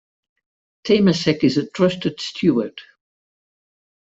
Temasek 0.83 1.43
is 1.43 1.57
a 1.57 1.69
trusted 1.69 2.19
steward. 2.19 2.81